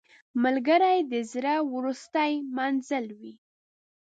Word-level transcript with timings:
ملګری 0.43 0.99
د 1.11 1.13
زړه 1.31 1.55
وروستی 1.73 2.31
منزل 2.57 3.05
وي 3.19 3.33